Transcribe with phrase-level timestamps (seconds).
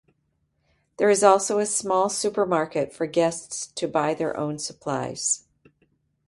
[0.97, 5.45] There is also a small supermarket for guests to buy their own supplies.